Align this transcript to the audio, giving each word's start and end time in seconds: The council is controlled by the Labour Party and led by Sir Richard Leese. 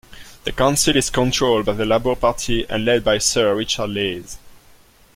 The 0.45 0.51
council 0.51 0.95
is 0.95 1.11
controlled 1.11 1.67
by 1.67 1.73
the 1.73 1.85
Labour 1.85 2.15
Party 2.15 2.65
and 2.67 2.83
led 2.85 3.03
by 3.03 3.19
Sir 3.19 3.53
Richard 3.53 3.91
Leese. 3.91 4.39